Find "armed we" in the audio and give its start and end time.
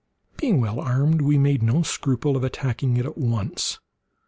0.79-1.37